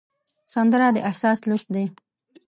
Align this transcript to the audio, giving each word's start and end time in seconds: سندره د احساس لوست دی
سندره 0.53 0.87
د 0.95 0.97
احساس 1.09 1.37
لوست 1.49 1.67
دی 1.75 1.85